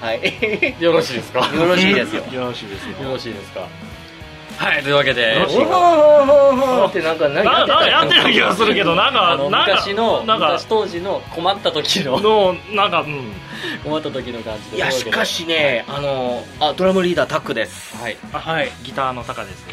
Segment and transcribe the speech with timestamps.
[0.00, 0.74] はい。
[0.78, 1.40] よろしいですか？
[1.54, 2.22] よろしいですよ。
[2.32, 3.04] よろしいですよ。
[3.06, 3.60] よろしいですか？
[4.58, 5.36] はいというわけで。
[5.46, 12.18] おほほほほってなんか何ななんかやってるる気がするけどなんかあのなんか昔のなんか昔当時の困った時の。
[12.20, 13.32] のなんかうん。
[13.84, 14.76] 困った時の感じで。
[14.76, 17.96] いやしかしねあのあドラムリーダータックです。
[18.00, 18.16] はい。
[18.32, 18.70] あはい。
[18.84, 19.66] ギターの高です。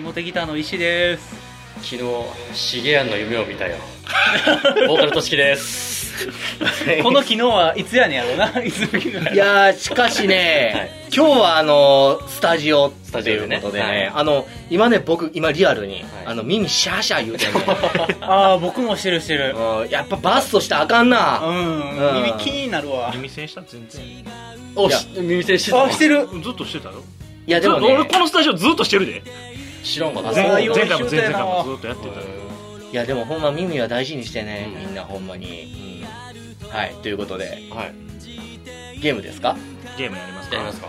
[0.00, 1.43] 下手ギターの石です
[1.82, 2.02] 昨日
[2.54, 3.76] シゲアンの夢を見たよ。
[4.88, 6.04] ボーカルとしきです。
[7.02, 14.12] この昨日はいつやねんやろな いつの昨日やろいやーしかしね、今日はあのスタジオっていうことでねはい。
[14.14, 16.04] あの今ね僕今リアルに、はい。
[16.26, 19.56] あの耳シャーシャー言うてんねああ僕もしてるしてる。
[19.56, 21.44] うんやっぱバストしたらあかんうな、ん
[22.16, 22.22] うん。
[22.22, 23.10] 耳気になるわ。
[23.12, 23.62] 耳栓した？
[23.62, 24.02] 全然。
[24.76, 25.82] おし耳栓してた。
[25.84, 26.28] あしてる。
[26.42, 26.94] ずっとしてたよ。
[27.46, 29.22] いやでもずっと俺ねこのスタジオずっとしてるで
[29.84, 30.30] 知らんかった。
[30.30, 30.76] あ前そう。
[30.76, 32.20] 前回も前々回もずっとやってた。
[32.20, 32.26] よ
[32.90, 34.86] いやでもほんま耳は大事にしてね、うん。
[34.86, 36.02] みんなほんまに、
[36.62, 36.94] うん、はい。
[37.02, 37.68] ということで。
[37.70, 37.94] はい。
[39.00, 39.56] ゲームですか？
[39.98, 40.56] ゲームやりますか？
[40.56, 40.88] やりますか。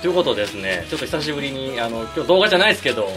[0.00, 0.86] ということでですね。
[0.88, 3.08] ちょっと久しぶりにあの今日動画じゃないですけど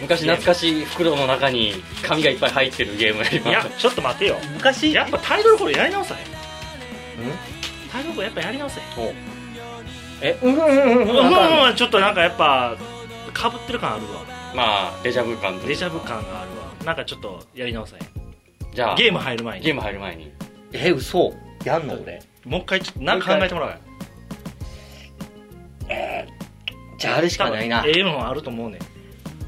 [0.00, 4.36] 昔懐かしい袋の中に紙がいっぱい入ってるゲームやりいやちょっと待てよ。
[4.54, 6.22] 昔やっぱタイトルコールやり直さへ
[7.22, 7.26] ん？
[7.28, 7.32] うん？
[7.92, 8.80] タイトルコールやっぱやり直せ
[10.22, 11.08] えうんうんうんうん。
[11.10, 11.76] うんあかんうん。
[11.76, 12.76] ちょっとなんかやっぱ
[13.50, 14.24] かぶってる感あるわ。
[14.54, 16.66] まあデジャブ感デジャブ感があるわ。
[16.84, 18.02] なんかちょっとやり直さへん
[18.74, 19.64] じゃあゲーム入る前に。
[19.64, 20.32] ゲーム入る前に。
[20.72, 21.32] え嘘。
[21.64, 22.22] やんの俺。
[22.44, 23.76] もう一回ちょっとなんか考えてもらうよ
[26.98, 27.84] じゃああれしかないな。
[27.86, 28.80] ええのあると思うねん。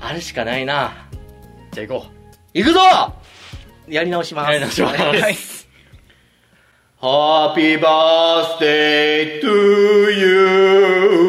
[0.01, 1.09] あれしかないな。
[1.73, 2.07] じゃあ行こ
[2.55, 2.81] 行くぞ！
[3.89, 4.53] やり直します。
[4.53, 5.03] やり直します。
[5.03, 5.37] はい。
[7.01, 11.28] Happy birthday to you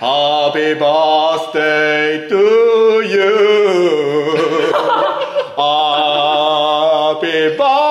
[0.00, 4.36] Happy birthday to you.
[5.58, 7.88] Happy birthday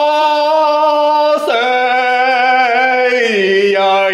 [3.74, 4.10] や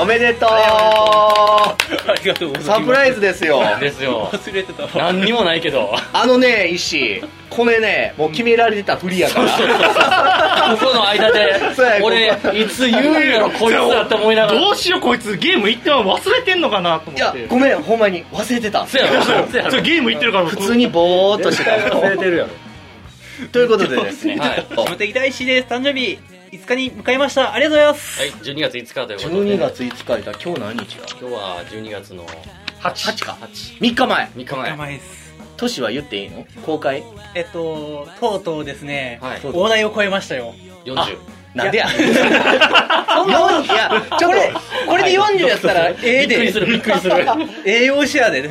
[0.00, 0.48] おめでとう。
[0.48, 1.74] あ
[2.22, 2.80] りがとうございます。
[2.80, 3.62] サプライズですよ。
[3.80, 4.30] ですよ。
[4.32, 4.90] 忘れてたわ。
[4.94, 5.92] 何にもないけど。
[6.12, 7.22] あのね石。
[7.50, 10.76] これねもう決められてた振りやから。
[10.78, 11.74] ここの間で。
[11.74, 14.60] そうや俺ここいつ言うんやろこいつだって思いながら。
[14.60, 17.48] どうしようこいつゲーム行っては忘れてんのかなといや思って。
[17.48, 18.86] ごめんほんまに忘れてた。
[18.86, 19.22] そうやろ。
[19.24, 19.70] そうやろ。
[19.70, 22.50] それゲーム行ってるから普通にボーっとしてた忘れてるやろ。
[23.50, 24.66] ということでですね、はい。
[24.68, 25.68] 下手ギター石です。
[25.68, 26.18] 誕生日
[26.50, 27.52] 5日に迎えました。
[27.52, 28.20] ありがとうございます。
[28.20, 29.56] はい12月5日ということで。
[29.56, 32.26] 12月5日いた今日何日や今日は12月の
[32.80, 33.36] 8か。
[33.40, 34.28] 8 3日前。
[34.28, 34.70] 3日前。
[34.70, 35.28] 名前です。
[35.56, 36.46] 年は言っていいの？
[36.64, 37.02] 公開？
[37.34, 39.40] えっととうとうですね、はい。
[39.44, 40.54] 大台を超えましたよ。
[40.84, 41.18] 40
[41.54, 41.88] なんでや。
[41.88, 44.52] そんな4いやちょっこれ
[44.86, 46.26] これで40やったらええで。
[46.26, 47.14] びっくりするびっくりする。
[47.64, 48.42] 栄養シェアで。
[48.42, 48.48] と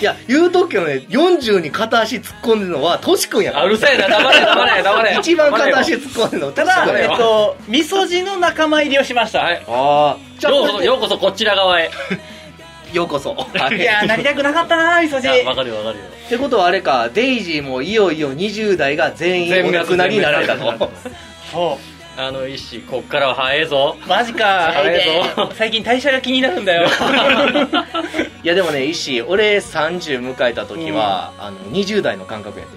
[0.00, 3.64] いや言うとくけどね40に片足突っ込んでるのはトシ君やから。
[3.64, 4.08] あうるさいな。
[4.08, 5.18] 黙れ黙れ黙れ。
[5.18, 6.52] 一番片足突っ込んでるの。
[6.52, 11.90] ただえっとみそじの仲間入りをしました、はいああようこそようこそこちら側へ。
[12.92, 13.34] ようこそ。
[13.34, 13.76] はい。
[13.76, 16.04] いやーなりたくなかったなみそじわかるよわかるよ。
[16.26, 20.90] ってことはあれかデイジーもいよいよ20代が全員お亡くなりになられたと。
[21.52, 21.78] そ
[22.16, 23.96] あの一子こっからは早えぞ。
[24.04, 24.72] うマジか。
[24.72, 25.04] 早い
[25.34, 25.50] ぞ。
[25.56, 26.88] 最近代謝が気になるんだよ。
[28.42, 32.70] いやでもね石俺30迎えた時は、あの20代の感覚やで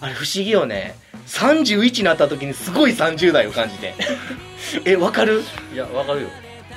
[0.00, 0.94] あれ不思議よね。
[1.28, 3.94] 31になった時にすごい30代を感じて。
[4.84, 5.44] えわかる？
[5.74, 6.28] いやわかるよ。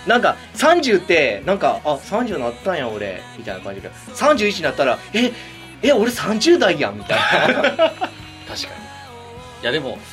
[0.05, 3.21] なんか30ってなんかあ30なったんや俺。
[3.37, 3.89] みたいな感じで。
[4.15, 5.31] 31になったらえ
[5.81, 7.53] え俺30代やんみたいな。
[7.55, 7.91] 確かに。
[9.63, 10.10] いやでもあ,、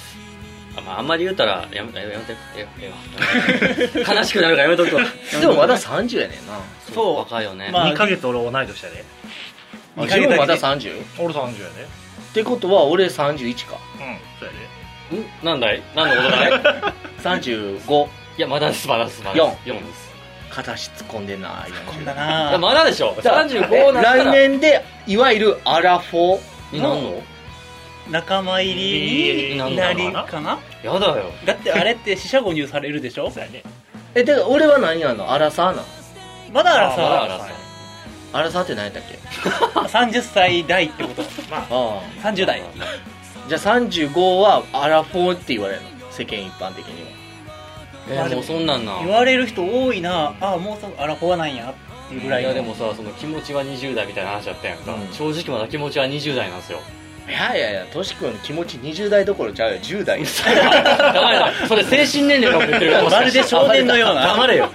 [0.81, 2.93] まあ、あんまり言うたらやめやめてええ
[4.01, 5.03] えわ悲しくなるからやめとくわ。
[5.41, 6.59] でもまだ30やねんな。
[6.95, 7.17] そう。
[7.19, 9.05] 若いよね、まあ2ヶ月俺同い年やで。
[9.97, 11.01] 自分まだ 30?
[11.03, 11.87] っ俺30やで。
[12.35, 13.77] てことは俺31か。
[13.99, 14.53] うんそうや
[15.11, 15.17] で。
[15.19, 15.27] ん？
[15.43, 16.53] なんだい何のことだい？
[17.23, 19.69] 35いやまだですまだですまだです。
[19.71, 20.09] 4です。
[20.51, 22.17] 片足突っ込んでんなこんだい。
[22.17, 22.23] や
[22.53, 23.17] なまだでしょ。
[23.23, 24.15] じゃあ35なら。
[24.25, 27.23] 来年でいわゆるアラフォーになんの？
[28.11, 30.59] 仲間入りになりかな？
[30.83, 31.31] やだよ。
[31.45, 33.31] だってあれって四捨五入されるでしょ？
[33.31, 33.63] そうやね。
[34.15, 35.31] えで俺は何やんの？
[35.31, 35.85] アラサーなん
[36.53, 37.49] まだあらまだあさらさ
[38.33, 39.19] アラサーって何やったっけ
[39.89, 41.23] 30歳代ってこと。
[41.51, 42.61] まああ30代。
[42.61, 42.65] あ
[43.49, 45.89] じゃあ35はアラフォーって言われるの？
[46.11, 47.09] 世間一般的には。
[48.11, 48.99] えーもうそんなんな。
[49.01, 50.35] 言われる人多いな。
[50.41, 51.75] ああもうそアラフォーなんや
[52.11, 52.49] いぐらいの。
[52.49, 55.13] やでもさその気持ちは20代みたいな話だったやんか、うん。
[55.13, 56.81] 正直まだ気持ちは20代なんですよ
[57.29, 59.79] いやいやいやとし君の気持ち20代どころちゃうよ。
[59.81, 60.51] 10代黙
[61.31, 63.03] れなそれ精神年齢のこと言ってる。
[63.11, 64.29] まるで少年のような。
[64.29, 64.71] 黙れよ。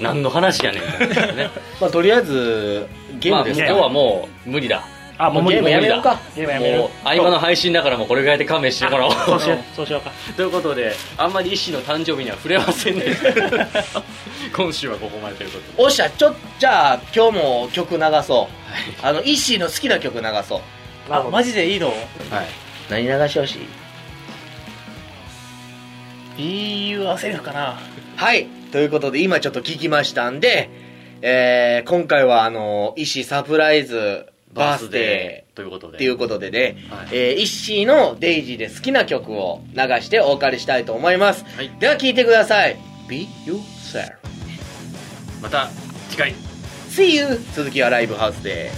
[0.00, 0.82] 何の話やねん
[1.80, 2.86] まあとりあえず
[3.20, 4.82] ゲームですか、まあ、今日はもう無理だ。
[5.16, 6.18] あもうゲームやめようか。
[6.34, 6.78] ゲームやめる。
[6.78, 9.12] もう合間の配信だからもうこれぐらいで勘弁してもらおう。
[9.12, 9.40] そう。
[9.40, 9.58] しよう。
[9.76, 10.10] そうしようか。
[10.36, 13.04] ということであんまり医師の誕生日には触れませんね。
[14.52, 15.84] 今週はここまでということで。
[15.84, 20.60] おっしゃちょじゃあ今日も曲流そう、あのイッシーの好きな曲流そう
[21.10, 21.88] あマジでいいの？
[21.88, 21.96] はい。
[22.90, 23.58] 何流してほし
[26.38, 26.96] い？
[27.18, 27.78] セルフかな。
[28.16, 28.46] はい。
[28.72, 30.68] ということで今ちょっと聞きましたんで
[31.26, 35.94] えー、今回はあのイッシーサプライズバースデということで。
[35.94, 37.08] ーっていうことでね、はい。
[37.12, 41.70] えー、イッシーのデイジーで好きな曲を流してお別れしたいと思います、はい。
[41.80, 42.76] では聴いてください。
[43.08, 44.12] Be yourself
[45.40, 45.68] また
[46.10, 46.34] 次回。
[46.90, 48.70] See you 続きはライブハウスで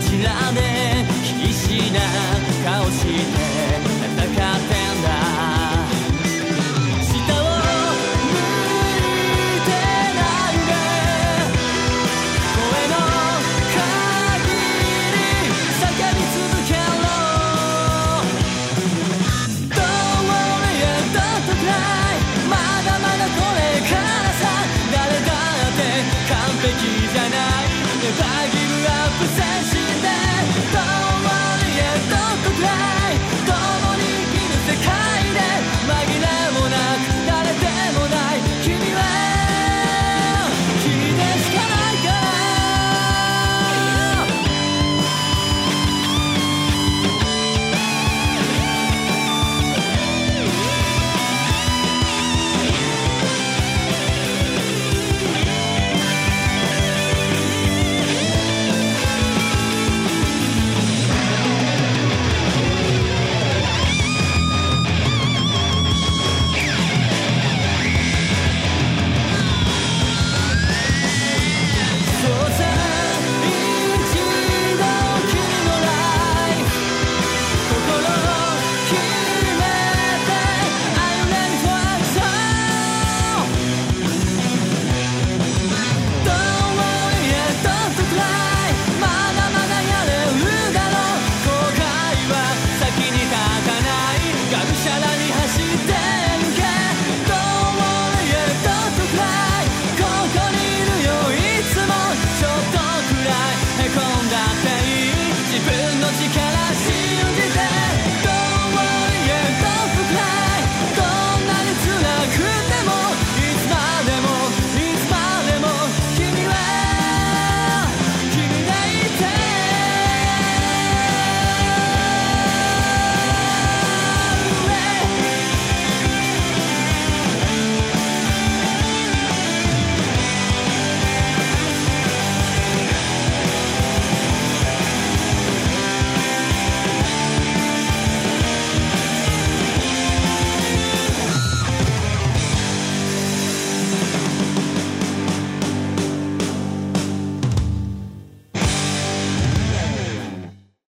[0.00, 2.00] ちらで必死な
[2.64, 3.47] 顔して